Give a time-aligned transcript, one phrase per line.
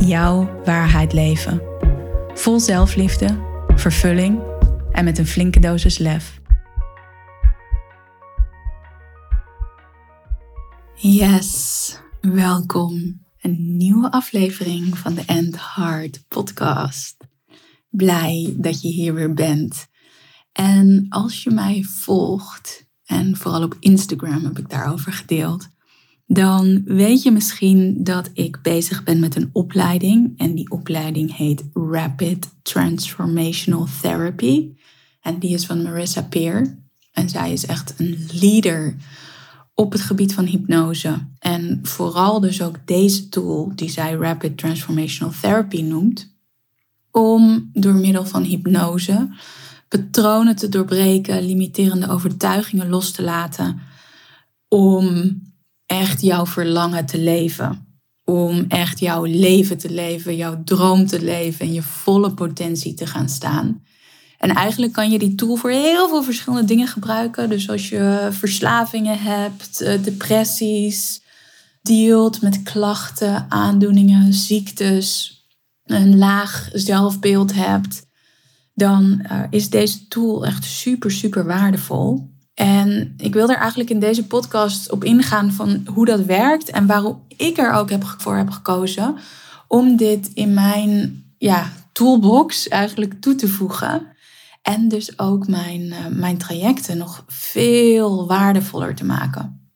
[0.00, 1.62] jouw waarheid leven.
[2.34, 3.38] Vol zelfliefde,
[3.74, 4.40] vervulling
[4.92, 6.40] en met een flinke dosis lef.
[10.94, 13.26] Yes, welkom.
[13.40, 17.16] Een nieuwe aflevering van de End Heart podcast.
[17.90, 19.86] Blij dat je hier weer bent.
[20.52, 25.68] En als je mij volgt, en vooral op Instagram heb ik daarover gedeeld,
[26.30, 30.38] dan weet je misschien dat ik bezig ben met een opleiding.
[30.38, 34.68] En die opleiding heet Rapid Transformational Therapy.
[35.20, 36.78] En die is van Marissa Peer.
[37.12, 38.96] En zij is echt een leader
[39.74, 41.26] op het gebied van hypnose.
[41.38, 46.34] En vooral dus ook deze tool, die zij Rapid Transformational Therapy noemt,
[47.10, 49.28] om door middel van hypnose
[49.88, 53.80] patronen te doorbreken, limiterende overtuigingen los te laten,
[54.68, 55.36] om
[55.88, 57.86] echt jouw verlangen te leven.
[58.24, 63.06] Om echt jouw leven te leven, jouw droom te leven en je volle potentie te
[63.06, 63.82] gaan staan.
[64.38, 67.48] En eigenlijk kan je die tool voor heel veel verschillende dingen gebruiken.
[67.48, 71.22] Dus als je verslavingen hebt, eh, depressies,
[71.82, 75.38] dealt met klachten, aandoeningen, ziektes,
[75.84, 78.06] een laag zelfbeeld hebt,
[78.74, 82.36] dan eh, is deze tool echt super, super waardevol.
[82.58, 86.86] En ik wil er eigenlijk in deze podcast op ingaan van hoe dat werkt en
[86.86, 89.16] waarom ik er ook heb, voor heb gekozen
[89.68, 94.06] om dit in mijn ja, toolbox eigenlijk toe te voegen.
[94.62, 99.70] En dus ook mijn, uh, mijn trajecten nog veel waardevoller te maken.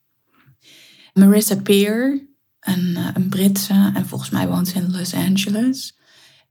[1.13, 2.29] Marissa Peer,
[2.61, 5.99] een, uh, een Britse, en volgens mij woont ze in Los Angeles.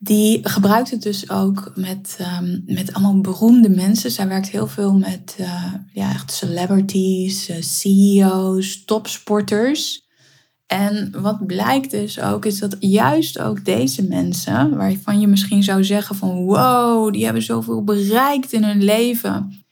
[0.04, 4.12] Die gebruikt het dus ook met, um, met allemaal beroemde mensen.
[4.12, 10.08] Zij werkt heel veel met uh, ja, echt celebrities, uh, CEO's, topsporters.
[10.68, 15.84] En wat blijkt dus ook, is dat juist ook deze mensen, waarvan je misschien zou
[15.84, 19.66] zeggen van wow, die hebben zoveel bereikt in hun leven.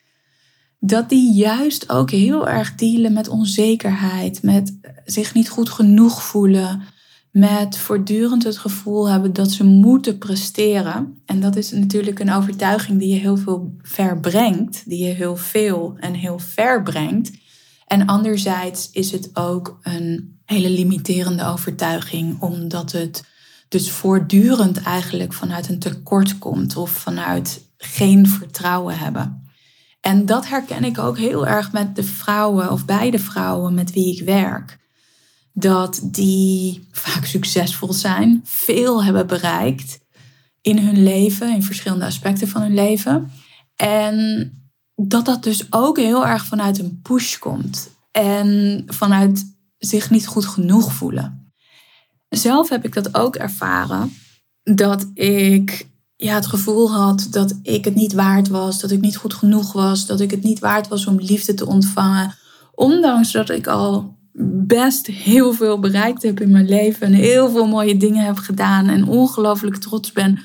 [0.80, 6.82] Dat die juist ook heel erg dealen met onzekerheid, met zich niet goed genoeg voelen
[7.32, 11.22] met voortdurend het gevoel hebben dat ze moeten presteren.
[11.26, 15.36] En dat is natuurlijk een overtuiging die je heel veel ver brengt, die je heel
[15.36, 17.32] veel en heel ver brengt.
[17.86, 23.24] En anderzijds is het ook een hele limiterende overtuiging, omdat het
[23.68, 29.44] dus voortdurend eigenlijk vanuit een tekort komt of vanuit geen vertrouwen hebben.
[30.02, 34.16] En dat herken ik ook heel erg met de vrouwen of beide vrouwen met wie
[34.16, 34.78] ik werk
[35.54, 40.00] dat die vaak succesvol zijn, veel hebben bereikt
[40.62, 43.32] in hun leven, in verschillende aspecten van hun leven.
[43.76, 44.52] En
[44.96, 50.46] dat dat dus ook heel erg vanuit een push komt en vanuit zich niet goed
[50.46, 51.54] genoeg voelen.
[52.30, 54.14] Zelf heb ik dat ook ervaren,
[54.64, 59.18] dat ik ja, het gevoel had dat ik het niet waard was, dat ik niet
[59.18, 62.36] goed genoeg was, dat ik het niet waard was om liefde te ontvangen.
[62.72, 64.18] Ondanks dat ik al
[64.48, 68.88] best heel veel bereikt heb in mijn leven en heel veel mooie dingen heb gedaan
[68.88, 70.40] en ongelooflijk trots ben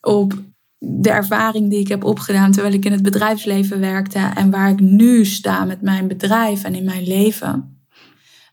[0.00, 0.42] op
[0.78, 4.80] de ervaring die ik heb opgedaan terwijl ik in het bedrijfsleven werkte en waar ik
[4.80, 7.76] nu sta met mijn bedrijf en in mijn leven.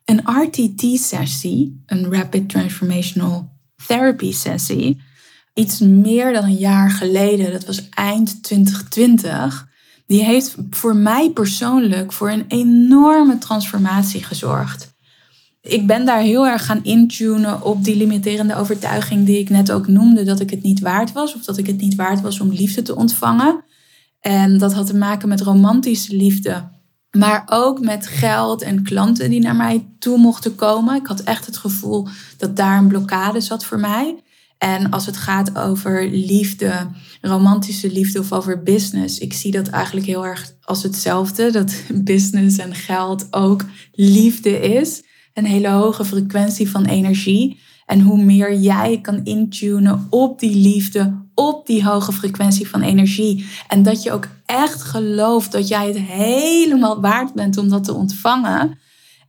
[0.05, 3.49] Een RTT-sessie, een Rapid Transformational
[3.87, 5.01] Therapy sessie,
[5.53, 9.68] iets meer dan een jaar geleden, dat was eind 2020,
[10.09, 14.93] die heeft voor mij persoonlijk voor een enorme transformatie gezorgd.
[15.61, 19.87] Ik ben daar heel erg gaan intunen op die limiterende overtuiging die ik net ook
[19.87, 22.51] noemde, dat ik het niet waard was of dat ik het niet waard was om
[22.51, 23.63] liefde te ontvangen.
[24.19, 26.69] En dat had te maken met romantische liefde,
[27.11, 30.95] maar ook met geld en klanten die naar mij toe mochten komen.
[30.95, 32.07] Ik had echt het gevoel
[32.37, 34.23] dat daar een blokkade zat voor mij.
[34.59, 36.87] En als het gaat over liefde,
[37.21, 41.51] romantische liefde of over business, ik zie dat eigenlijk heel erg als hetzelfde.
[41.51, 45.03] Dat business en geld ook liefde is.
[45.33, 47.59] Een hele hoge frequentie van energie.
[47.85, 53.45] En hoe meer jij kan intunen op die liefde, op die hoge frequentie van energie.
[53.67, 57.93] En dat je ook echt gelooft dat jij het helemaal waard bent om dat te
[57.93, 58.77] ontvangen.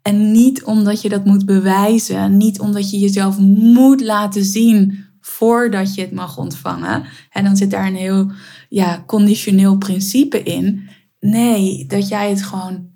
[0.03, 2.37] En niet omdat je dat moet bewijzen.
[2.37, 7.05] Niet omdat je jezelf moet laten zien voordat je het mag ontvangen.
[7.31, 8.31] En dan zit daar een heel
[8.69, 10.89] ja, conditioneel principe in.
[11.21, 12.89] Nee, dat jij het gewoon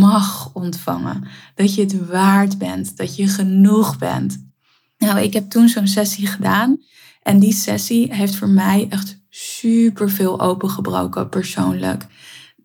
[0.00, 1.28] mag ontvangen.
[1.54, 4.44] Dat je het waard bent, dat je genoeg bent.
[4.98, 6.78] Nou, ik heb toen zo'n sessie gedaan.
[7.22, 12.06] En die sessie heeft voor mij echt super veel opengebroken persoonlijk.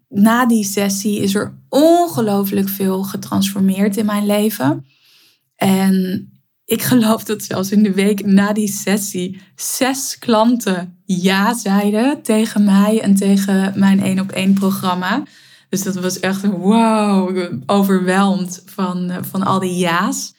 [0.09, 4.85] Na die sessie is er ongelooflijk veel getransformeerd in mijn leven.
[5.55, 6.30] En
[6.71, 12.63] ik geloof dat zelfs in de week na die sessie zes klanten ja zeiden tegen
[12.63, 15.23] mij en tegen mijn één op één programma.
[15.69, 20.33] Dus dat was echt wow, overweldigd van, van al die ja's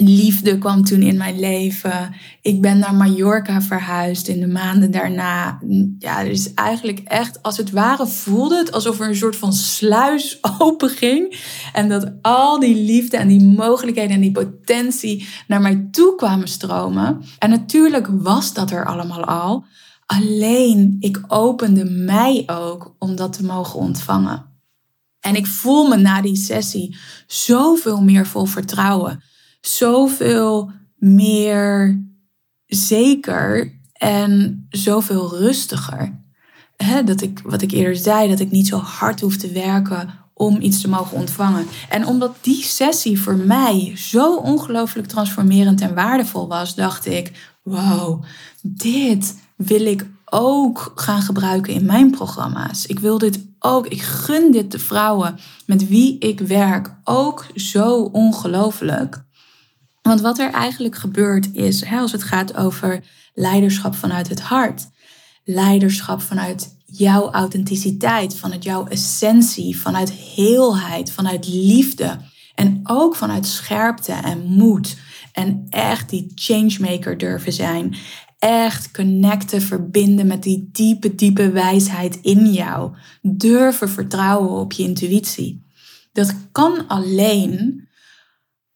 [0.00, 2.14] liefde kwam toen in mijn leven.
[2.42, 5.60] Ik ben naar Mallorca verhuisd in de maanden daarna.
[5.98, 10.38] Ja, dus eigenlijk echt, als het ware, voelde het alsof er een soort van sluis
[10.58, 11.40] open ging.
[11.72, 16.48] En dat al die liefde en die mogelijkheden en die potentie naar mij toe kwamen
[16.48, 17.22] stromen.
[17.38, 19.64] En natuurlijk was dat er allemaal al.
[20.06, 24.48] Alleen ik opende mij ook om dat te mogen ontvangen.
[25.20, 26.96] En ik voel me na die sessie
[27.26, 29.22] zoveel meer vol vertrouwen
[29.60, 32.02] zoveel meer
[32.66, 36.18] zeker en zoveel rustiger.
[37.04, 40.60] dat ik, wat ik eerder zei, dat ik niet zo hard hoef te werken om
[40.60, 41.66] iets te mogen ontvangen.
[41.88, 48.22] En omdat die sessie voor mij zo ongelooflijk transformerend en waardevol was, dacht ik: wow,
[48.62, 52.86] dit wil ik ook gaan gebruiken in mijn programma's.
[52.86, 58.00] Ik wil dit ook, ik gun dit de vrouwen met wie ik werk ook zo
[58.02, 59.22] ongelooflijk.
[60.02, 63.04] Want wat er eigenlijk gebeurt is, hè, als het gaat over
[63.34, 64.88] leiderschap vanuit het hart,
[65.44, 72.18] leiderschap vanuit jouw authenticiteit, vanuit jouw essentie, vanuit heelheid, vanuit liefde
[72.54, 74.96] en ook vanuit scherpte en moed
[75.32, 77.96] en echt die changemaker durven zijn.
[78.38, 82.92] Echt connecten, verbinden met die diepe, diepe wijsheid in jou.
[83.22, 85.66] Durven vertrouwen op je intuïtie.
[86.12, 87.88] Dat kan alleen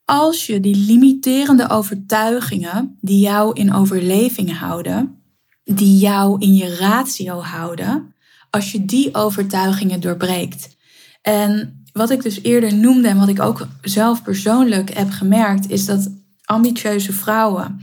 [0.05, 5.23] als je die limiterende overtuigingen die jou in overleving houden,
[5.65, 8.15] die jou in je ratio houden,
[8.51, 10.77] als je die overtuigingen doorbreekt.
[11.23, 15.87] En wat ik dus eerder noemde en wat ik ook zelf persoonlijk heb gemerkt, is
[15.87, 16.11] dat
[16.45, 17.81] ambitieuze vrouwen,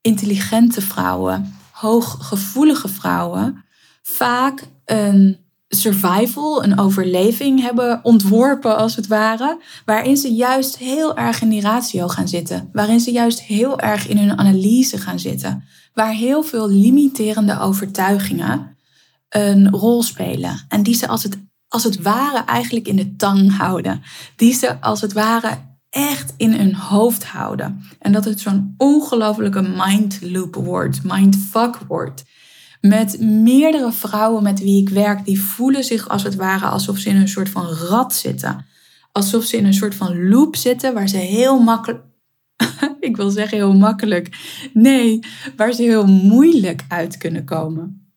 [0.00, 3.64] intelligente vrouwen, hooggevoelige vrouwen
[4.02, 11.42] vaak een survival, een overleving hebben ontworpen als het ware, waarin ze juist heel erg
[11.42, 15.64] in die ratio gaan zitten, waarin ze juist heel erg in hun analyse gaan zitten,
[15.94, 18.76] waar heel veel limiterende overtuigingen
[19.28, 20.64] een rol spelen.
[20.68, 24.02] En die ze als het, als het ware eigenlijk in de tang houden,
[24.36, 25.58] die ze als het ware
[25.90, 27.82] echt in hun hoofd houden.
[27.98, 32.24] En dat het zo'n ongelofelijke mind loop wordt, mindfuck wordt
[32.88, 37.08] met meerdere vrouwen met wie ik werk, die voelen zich als het ware alsof ze
[37.08, 38.66] in een soort van rat zitten.
[39.12, 42.02] Alsof ze in een soort van loop zitten waar ze heel makkelijk.
[43.00, 44.36] ik wil zeggen heel makkelijk.
[44.72, 45.20] Nee,
[45.56, 48.10] waar ze heel moeilijk uit kunnen komen.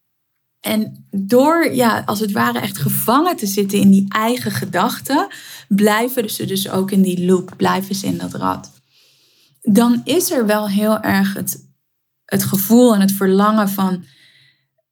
[0.59, 5.27] En door, ja, als het ware echt gevangen te zitten in die eigen gedachten,
[5.67, 8.71] blijven ze dus ook in die loop, blijven ze in dat rad.
[9.61, 11.67] Dan is er wel heel erg het,
[12.25, 14.03] het gevoel en het verlangen van,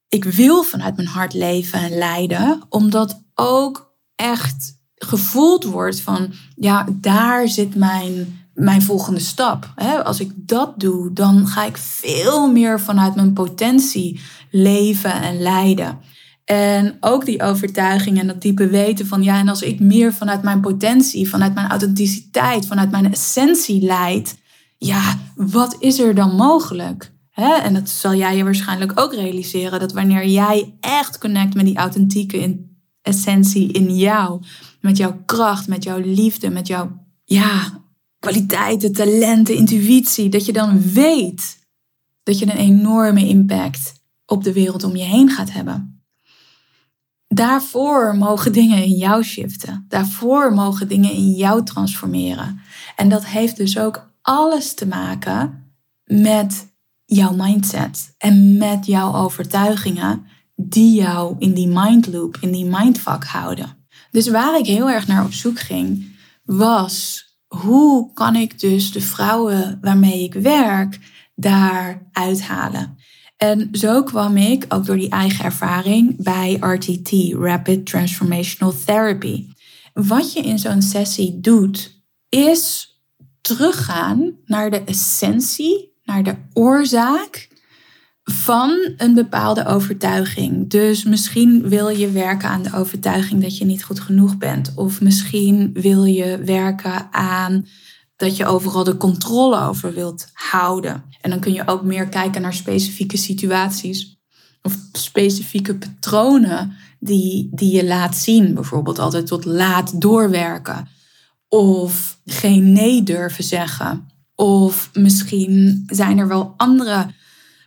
[0.10, 6.88] ik wil vanuit mijn hart leven en leiden, omdat ook echt gevoeld wordt van, ja,
[6.92, 9.74] daar zit mijn, mijn volgende stap.
[10.04, 14.20] Als ik dat doe, dan ga ik veel meer vanuit mijn potentie
[14.52, 16.00] leven en leiden.
[16.46, 20.44] En ook die overtuiging en dat diepe weten van, ja, en als ik meer vanuit
[20.44, 24.38] mijn potentie, vanuit mijn authenticiteit, vanuit mijn essentie leid,
[24.78, 27.12] ja, wat is er dan mogelijk?
[27.46, 29.80] En dat zal jij je waarschijnlijk ook realiseren.
[29.80, 32.66] Dat wanneer jij echt connect met die authentieke
[33.02, 34.42] essentie in jou.
[34.82, 37.82] Met jouw kracht, met jouw liefde, met jouw ja,
[38.20, 40.30] kwaliteiten, talenten, intuïtie.
[40.30, 41.58] Dat je dan weet
[42.24, 43.94] dat je een enorme impact
[44.26, 46.02] op de wereld om je heen gaat hebben.
[47.28, 49.86] Daarvoor mogen dingen in jou shiften.
[49.88, 52.60] Daarvoor mogen dingen in jou transformeren.
[52.96, 55.72] En dat heeft dus ook alles te maken
[56.04, 56.76] met
[57.08, 63.78] jouw mindset en met jouw overtuigingen die jou in die mindloop, in die mindfuck houden.
[64.12, 69.02] Dus waar ik heel erg naar op zoek ging, was hoe kan ik dus de
[69.02, 71.00] vrouwen waarmee ik werk
[71.36, 72.98] daar uithalen.
[73.38, 79.48] En zo kwam ik, ook door die eigen ervaring, bij RTT, Rapid Transformational Therapy.
[79.94, 82.92] Wat je in zo'n sessie doet, is
[83.42, 87.48] teruggaan naar de essentie naar de oorzaak
[88.24, 90.70] van een bepaalde overtuiging.
[90.70, 94.72] Dus misschien wil je werken aan de overtuiging dat je niet goed genoeg bent.
[94.76, 97.68] Of misschien wil je werken aan
[98.16, 101.04] dat je overal de controle over wilt houden.
[101.22, 104.20] En dan kun je ook meer kijken naar specifieke situaties
[104.62, 108.54] of specifieke patronen die, die je laat zien.
[108.54, 110.88] Bijvoorbeeld altijd tot laat doorwerken.
[111.50, 114.08] Of geen nee durven zeggen.
[114.40, 117.14] Of misschien zijn er wel andere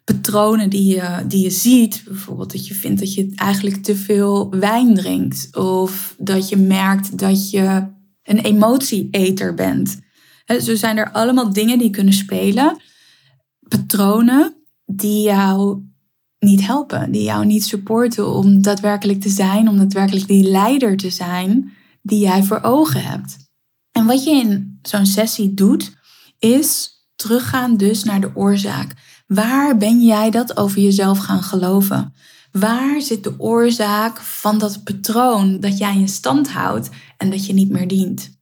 [0.05, 2.03] patronen die je, die je ziet.
[2.05, 5.57] Bijvoorbeeld dat je vindt dat je eigenlijk te veel wijn drinkt.
[5.57, 7.87] Of dat je merkt dat je
[8.23, 10.01] een emotieeter bent.
[10.61, 12.81] Zo zijn er allemaal dingen die kunnen spelen.
[13.69, 15.83] Patronen die jou
[16.39, 21.11] niet helpen, die jou niet supporten om daadwerkelijk te zijn, om daadwerkelijk die leider te
[21.11, 21.73] zijn
[22.03, 23.37] die jij voor ogen hebt.
[23.93, 25.99] En wat je in zo'n sessie doet,
[26.41, 28.95] is teruggaan dus naar de oorzaak.
[29.27, 32.15] Waar ben jij dat over jezelf gaan geloven?
[32.53, 37.53] Waar zit de oorzaak van dat patroon dat jij in stand houdt en dat je
[37.53, 38.39] niet meer dient?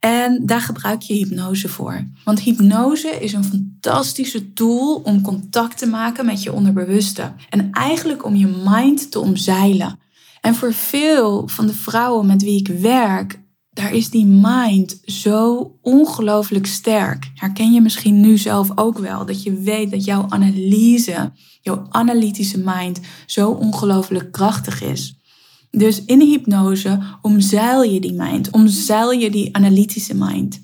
[0.00, 2.08] En daar gebruik je hypnose voor.
[2.24, 7.32] Want hypnose is een fantastische tool om contact te maken met je onderbewuste.
[7.48, 9.98] En eigenlijk om je mind te omzeilen.
[10.40, 13.40] En voor veel van de vrouwen met wie ik werk,
[13.76, 17.30] daar is die mind zo ongelooflijk sterk.
[17.34, 19.26] Herken je misschien nu zelf ook wel.
[19.26, 25.18] Dat je weet dat jouw analyse, jouw analytische mind zo ongelooflijk krachtig is.
[25.70, 30.60] Dus in hypnose omzeil je die mind, omzeil je die analytische mind.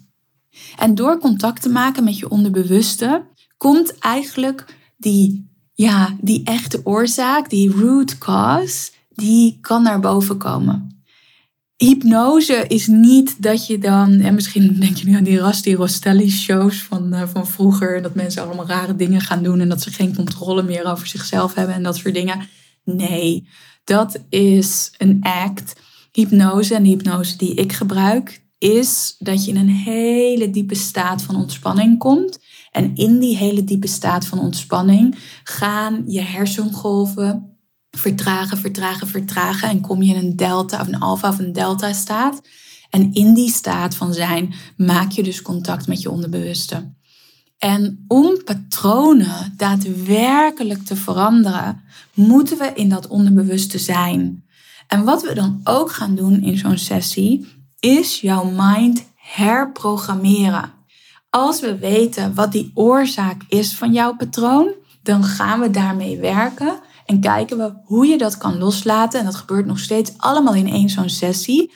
[0.77, 3.25] En door contact te maken met je onderbewuste,
[3.57, 10.92] komt eigenlijk die, ja, die echte oorzaak, die root cause, die kan naar boven komen.
[11.83, 16.31] Hypnose is niet dat je dan, en misschien denk je nu aan die Rasti Rostelli
[16.31, 19.91] shows van, uh, van vroeger, dat mensen allemaal rare dingen gaan doen en dat ze
[19.91, 22.49] geen controle meer over zichzelf hebben en dat soort dingen.
[22.85, 23.49] Nee,
[23.85, 25.81] dat is een act.
[26.13, 31.37] Hypnose en hypnose die ik gebruik is dat je in een hele diepe staat van
[31.37, 32.39] ontspanning komt.
[32.71, 37.52] En in die hele diepe staat van ontspanning gaan je hersengolven
[37.97, 39.69] vertragen, vertragen, vertragen.
[39.69, 42.41] En kom je in een delta of een alfa of een delta staat.
[42.91, 46.93] En in die staat van zijn maak je dus contact met je onderbewuste.
[47.59, 51.83] En om patronen daadwerkelijk te veranderen,
[52.15, 54.45] moeten we in dat onderbewuste zijn.
[54.87, 57.47] En wat we dan ook gaan doen in zo'n sessie,
[57.81, 60.73] is jouw mind herprogrammeren.
[61.31, 64.73] Als we weten wat die oorzaak is van jouw patroon,
[65.03, 69.19] dan gaan we daarmee werken en kijken we hoe je dat kan loslaten.
[69.19, 71.73] En dat gebeurt nog steeds allemaal in één zo'n sessie.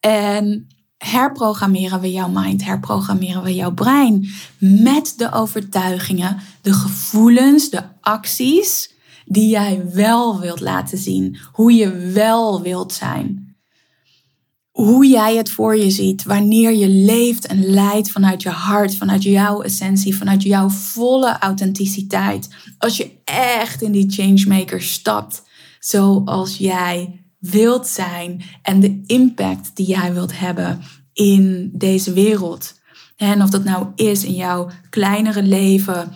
[0.00, 0.66] En
[0.96, 8.96] herprogrammeren we jouw mind, herprogrammeren we jouw brein met de overtuigingen, de gevoelens, de acties
[9.24, 13.47] die jij wel wilt laten zien, hoe je wel wilt zijn.
[14.78, 19.22] Hoe jij het voor je ziet, wanneer je leeft en leidt vanuit je hart, vanuit
[19.22, 22.48] jouw essentie, vanuit jouw volle authenticiteit.
[22.78, 25.42] Als je echt in die changemaker stapt,
[25.78, 30.80] zoals jij wilt zijn en de impact die jij wilt hebben
[31.12, 32.80] in deze wereld.
[33.16, 36.12] En of dat nou is in jouw kleinere leven,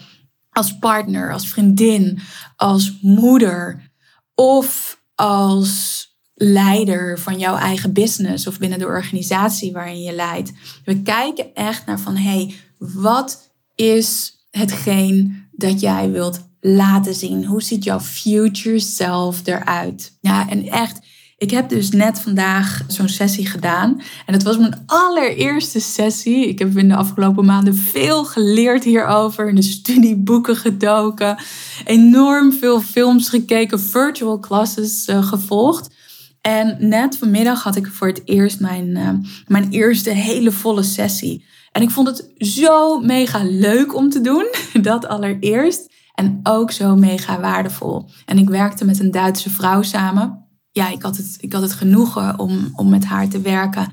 [0.51, 2.19] als partner, als vriendin,
[2.57, 3.91] als moeder
[4.35, 6.11] of als
[6.43, 10.53] leider van jouw eigen business of binnen de organisatie waarin je leidt.
[10.85, 17.45] We kijken echt naar van hé, hey, wat is hetgeen dat jij wilt laten zien?
[17.45, 20.19] Hoe ziet jouw future self eruit?
[20.21, 21.01] Ja, en echt
[21.43, 24.01] ik heb dus net vandaag zo'n sessie gedaan.
[24.27, 26.49] En het was mijn allereerste sessie.
[26.49, 29.49] Ik heb in de afgelopen maanden veel geleerd hierover.
[29.49, 31.37] In de studieboeken gedoken.
[31.85, 33.81] Enorm veel films gekeken.
[33.81, 35.95] Virtual classes uh, gevolgd.
[36.43, 39.09] En net vanmiddag had ik voor het eerst mijn, uh,
[39.47, 41.45] mijn eerste hele volle sessie.
[41.73, 44.47] En ik vond het zo mega leuk om te doen.
[44.83, 45.91] Dat allereerst.
[46.15, 48.09] En ook zo mega waardevol.
[48.27, 51.73] En ik werkte met een Duitse vrouw samen ja, ik had het, ik had het
[51.73, 53.93] genoegen om, om met haar te werken.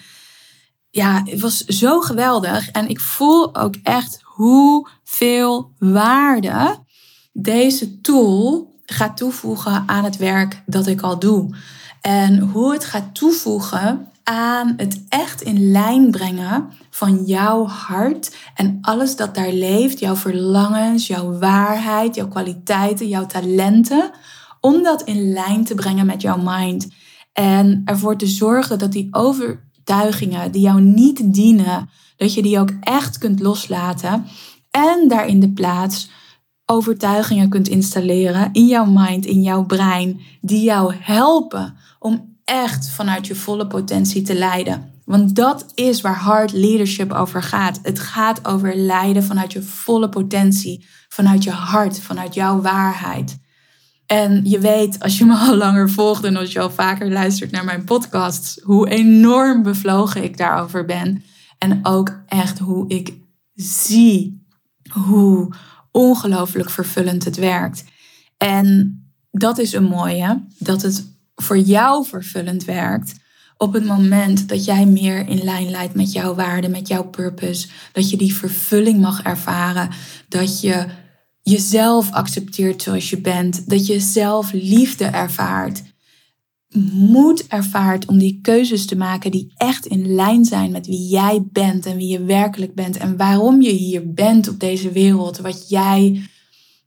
[0.89, 2.71] Ja, het was zo geweldig.
[2.71, 6.77] En ik voel ook echt hoeveel waarde
[7.33, 11.55] deze tool gaat toevoegen aan het werk dat ik al doe.
[12.01, 18.77] En hoe het gaat toevoegen aan het echt in lijn brengen van jouw hart en
[18.81, 24.11] alles dat daar leeft, jouw verlangens, jouw waarheid, jouw kwaliteiten, jouw talenten
[24.59, 26.87] om dat in lijn te brengen met jouw mind.
[27.33, 32.71] En ervoor te zorgen dat die overtuigingen die jou niet dienen, dat je die ook
[32.79, 34.25] echt kunt loslaten.
[34.71, 36.09] En daar in de plaats
[36.71, 43.27] overtuigingen kunt installeren in jouw mind, in jouw brein, die jou helpen om echt vanuit
[43.27, 44.91] je volle potentie te leiden.
[45.05, 47.79] Want dat is waar hard leadership over gaat.
[47.83, 53.39] Het gaat over leiden vanuit je volle potentie, vanuit je hart, vanuit jouw waarheid.
[54.05, 57.51] En je weet, als je me al langer volgt en als je al vaker luistert
[57.51, 61.23] naar mijn podcasts, hoe enorm bevlogen ik daarover ben.
[61.57, 63.13] En ook echt hoe ik
[63.53, 64.47] zie
[64.89, 65.53] hoe
[65.91, 67.83] ongelooflijk vervullend het werkt.
[68.37, 68.99] En
[69.31, 71.05] dat is een mooie, dat het
[71.35, 73.13] voor jou vervullend werkt
[73.61, 77.67] op het moment dat jij meer in lijn leidt met jouw waarde, met jouw purpose,
[77.91, 79.89] dat je die vervulling mag ervaren,
[80.27, 80.85] dat je
[81.41, 85.81] jezelf accepteert zoals je bent, dat je zelf liefde ervaart,
[86.91, 91.47] moed ervaart om die keuzes te maken die echt in lijn zijn met wie jij
[91.51, 95.69] bent en wie je werkelijk bent en waarom je hier bent op deze wereld, wat
[95.69, 96.21] jij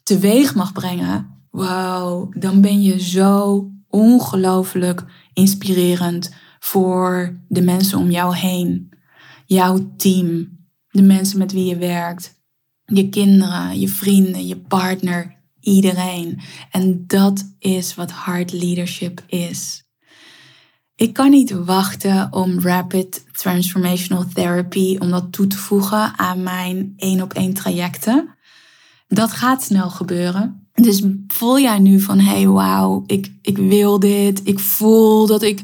[0.03, 1.31] teweeg mag brengen.
[1.51, 8.89] Wow, dan ben je zo ongelooflijk inspirerend voor de mensen om jou heen,
[9.47, 10.59] jouw team,
[10.91, 12.41] de mensen met wie je werkt,
[12.85, 16.41] je kinderen, je vrienden, je partner, iedereen.
[16.71, 19.85] En dat is wat hard leadership is.
[20.97, 26.93] Ik kan niet wachten om Rapid Transformational Therapy, om dat toe te voegen aan mijn
[26.97, 28.35] één op één trajecten.
[29.09, 30.69] Dat gaat snel gebeuren.
[30.73, 35.63] Dus voel jij nu van, hey wauw, ik, ik wil dit, ik voel dat ik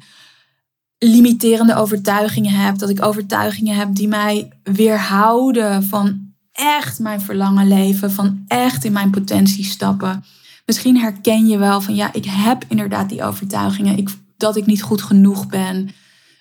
[0.98, 6.27] limiterende overtuigingen heb, dat ik overtuigingen heb die mij weerhouden van
[6.58, 10.24] echt mijn verlangen leven, van echt in mijn potentie stappen.
[10.66, 14.04] Misschien herken je wel van ja, ik heb inderdaad die overtuigingen
[14.36, 15.90] dat ik niet goed genoeg ben.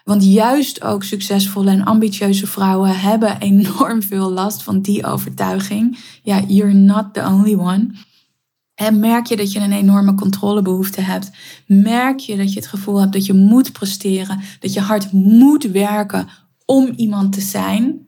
[0.03, 5.99] Want juist ook succesvolle en ambitieuze vrouwen hebben enorm veel last van die overtuiging.
[6.23, 7.91] Ja, you're not the only one.
[8.75, 11.31] En merk je dat je een enorme controlebehoefte hebt?
[11.67, 15.63] Merk je dat je het gevoel hebt dat je moet presteren, dat je hard moet
[15.63, 16.27] werken
[16.65, 18.06] om iemand te zijn?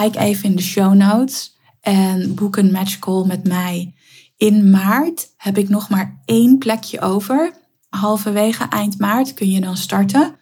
[0.00, 3.94] Kijk even in de show notes en boek een match call met mij.
[4.36, 7.52] In maart heb ik nog maar één plekje over.
[7.88, 10.36] Halverwege eind maart kun je dan starten.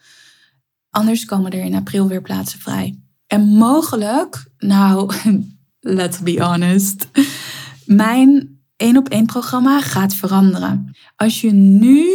[0.90, 2.98] Anders komen er in april weer plaatsen vrij.
[3.26, 5.14] En mogelijk, nou,
[5.98, 7.08] let's be honest,
[7.84, 10.96] mijn één op één programma gaat veranderen.
[11.16, 12.06] Als je nu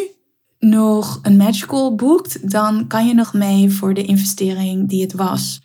[0.60, 5.14] nog een match call boekt, dan kan je nog mee voor de investering die het
[5.14, 5.62] was.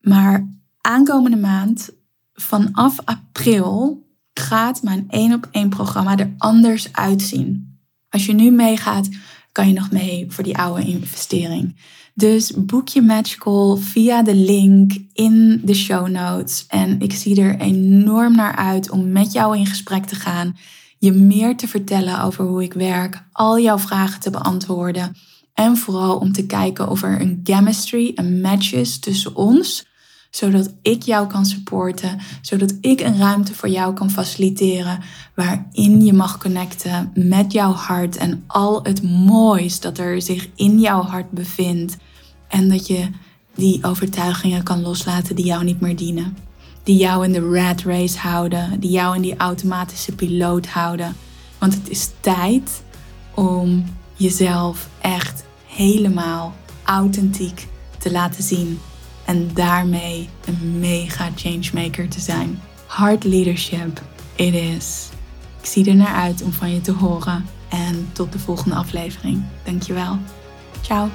[0.00, 1.90] Maar aankomende maand,
[2.32, 7.78] vanaf april, gaat mijn één op één programma er anders uitzien.
[8.08, 9.08] Als je nu meegaat,
[9.52, 11.76] kan je nog mee voor die oude investering.
[12.14, 16.64] Dus boek je match call via de link in de show notes.
[16.68, 20.56] En ik zie er enorm naar uit om met jou in gesprek te gaan.
[20.98, 25.16] Je meer te vertellen over hoe ik werk, al jouw vragen te beantwoorden.
[25.54, 29.88] En vooral om te kijken of er een chemistry, een match is tussen ons
[30.30, 35.00] zodat ik jou kan supporten, zodat ik een ruimte voor jou kan faciliteren
[35.34, 40.80] waarin je mag connecten met jouw hart en al het moois dat er zich in
[40.80, 41.96] jouw hart bevindt
[42.48, 43.08] en dat je
[43.54, 46.36] die overtuigingen kan loslaten die jou niet meer dienen.
[46.82, 51.16] Die jou in de rat race houden, die jou in die automatische piloot houden.
[51.58, 52.82] Want het is tijd
[53.34, 58.78] om jezelf echt helemaal authentiek te laten zien
[59.30, 62.60] en daarmee een mega changemaker te zijn.
[62.86, 64.02] Hard leadership,
[64.34, 65.08] it is.
[65.60, 69.42] Ik zie er naar uit om van je te horen en tot de volgende aflevering.
[69.64, 70.18] Dankjewel.
[70.80, 71.08] Ciao.